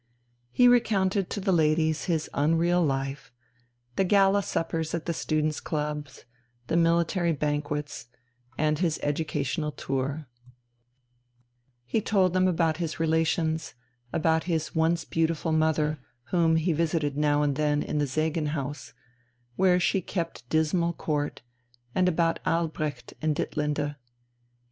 [0.49, 3.31] He recounted to the ladies his unreal life,
[3.97, 6.25] the gala suppers at the students' clubs,
[6.65, 8.07] the military banquets,
[8.57, 10.27] and his educational tour;
[11.85, 13.75] he told them about his relations,
[14.11, 15.99] about his once beautiful mother,
[16.31, 18.93] whom he visited now and then in the "Segenhaus,"
[19.55, 21.43] where she kept dismal court,
[21.93, 23.95] and about Albrecht and Ditlinde.